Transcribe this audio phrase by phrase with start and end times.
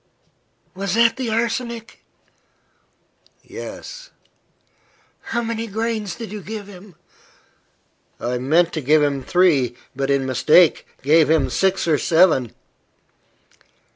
[0.73, 2.03] "Was that the arsenic?"
[3.43, 4.09] "Yes."
[5.25, 6.95] "How many grains did you give him?"
[8.19, 12.55] "I meant to give him three, but, in mistake, gave him six or seven."